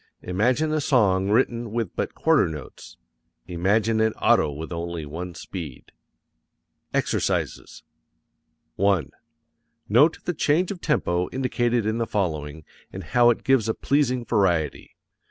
Imagine 0.23 0.71
a 0.73 0.81
song 0.81 1.29
written 1.29 1.69
with 1.71 1.95
but 1.95 2.15
quarter 2.15 2.47
notes. 2.47 2.97
Imagine 3.45 3.99
an 4.01 4.13
auto 4.13 4.51
with 4.51 4.71
only 4.71 5.05
one 5.05 5.35
speed. 5.35 5.91
EXERCISES 6.91 7.83
1. 8.77 9.11
Note 9.87 10.17
the 10.25 10.33
change 10.33 10.71
of 10.71 10.81
tempo 10.81 11.29
indicated 11.29 11.85
in 11.85 11.99
the 11.99 12.07
following, 12.07 12.65
and 12.91 13.03
how 13.03 13.29
it 13.29 13.43
gives 13.43 13.69
a 13.69 13.75
pleasing 13.75 14.25
variety. 14.25 14.95